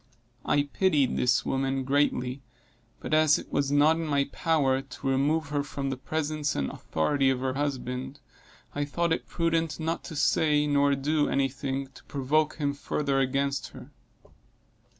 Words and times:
I 0.43 0.63
pitied 0.63 1.15
this 1.15 1.45
woman 1.45 1.83
greatly, 1.83 2.41
but 2.99 3.13
as 3.13 3.37
it 3.37 3.51
was 3.51 3.71
not 3.71 3.97
in 3.97 4.07
my 4.07 4.23
power 4.31 4.81
to 4.81 5.07
remove 5.07 5.49
her 5.49 5.61
from 5.61 5.91
the 5.91 5.95
presence 5.95 6.55
and 6.55 6.71
authority 6.71 7.29
of 7.29 7.41
her 7.41 7.53
husband, 7.53 8.19
I 8.73 8.83
thought 8.83 9.13
it 9.13 9.27
prudent 9.27 9.79
not 9.79 10.03
to 10.05 10.15
say 10.15 10.65
nor 10.65 10.95
do 10.95 11.29
any 11.29 11.49
thing 11.49 11.89
to 11.93 12.03
provoke 12.05 12.55
him 12.55 12.73
further 12.73 13.19
against 13.19 13.67
her. 13.73 13.91